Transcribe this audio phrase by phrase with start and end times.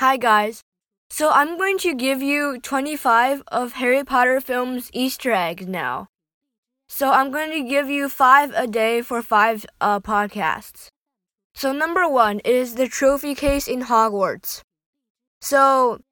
[0.00, 0.60] Hi guys.
[1.08, 6.08] So I'm going to give you 25 of Harry Potter films Easter eggs now.
[6.86, 10.88] So I'm going to give you 5 a day for 5 uh, podcasts.
[11.54, 14.60] So number 1 is the trophy case in Hogwarts.
[15.40, 16.02] So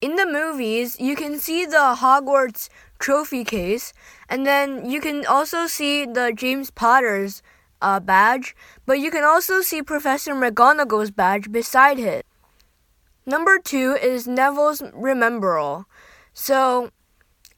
[0.00, 3.92] in the movies, you can see the Hogwarts trophy case,
[4.30, 7.42] and then you can also see the James Potter's
[7.82, 12.24] uh, badge, but you can also see Professor McGonagall's badge beside it.
[13.24, 15.84] Number two is Neville's Remembrall.
[16.34, 16.90] So,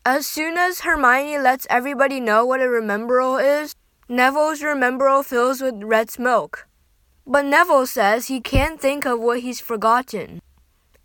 [0.04, 3.74] as soon as Hermione lets everybody know what a Remembrall is,
[4.06, 6.68] Neville's Remembrall fills with red smoke.
[7.26, 10.42] But Neville says he can't think of what he's forgotten.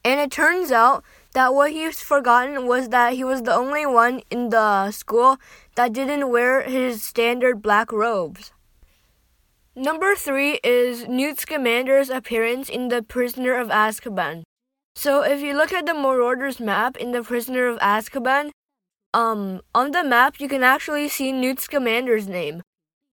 [0.03, 4.21] And it turns out that what he's forgotten was that he was the only one
[4.29, 5.37] in the school
[5.75, 8.51] that didn't wear his standard black robes.
[9.73, 14.43] Number three is Newt Scamander's appearance in The Prisoner of Azkaban.
[14.99, 18.51] So if you look at the Marauders map in The Prisoner of Azkaban,
[19.13, 22.63] um, on the map you can actually see Newt Scamander's name,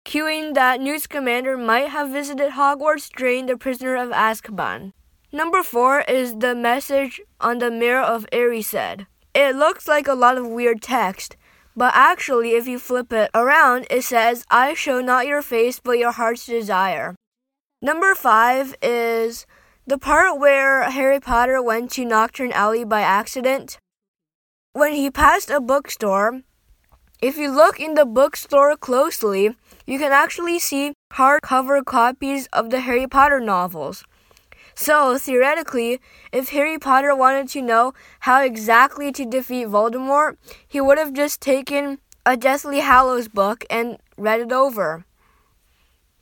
[0.06, 4.94] cueing that Newt Scamander might have visited Hogwarts during The Prisoner of Azkaban.
[5.34, 9.06] Number four is the message on the mirror of Erised.
[9.36, 11.36] It looks like a lot of weird text,
[11.76, 16.00] but actually, if you flip it around, it says, I show not your face, but
[16.00, 17.14] your heart's desire.
[17.82, 19.46] Number five is
[19.86, 23.78] the part where Harry Potter went to Knockturn Alley by accident.
[24.72, 26.42] When he passed a bookstore,
[27.22, 32.80] if you look in the bookstore closely, you can actually see hardcover copies of the
[32.80, 34.04] Harry Potter novels.
[34.76, 36.00] So, theoretically,
[36.32, 40.38] if Harry Potter wanted to know how exactly to defeat Voldemort,
[40.68, 45.06] he would have just taken a Deathly Hallows book and read it over.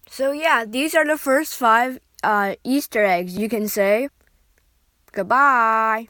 [0.10, 4.10] So, yeah, these are the first five uh, Easter eggs, you can say.
[5.12, 6.00] Goodbye.